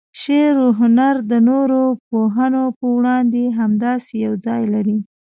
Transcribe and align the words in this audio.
شعر 0.21 0.55
و 0.65 0.67
هنر 0.79 1.15
د 1.31 1.33
نورو 1.49 1.81
پوهنو 2.07 2.63
په 2.79 2.85
وړاندې 2.97 3.41
همداسې 3.59 4.13
یو 4.25 4.33
ځای 4.45 4.63
لري. 4.73 4.97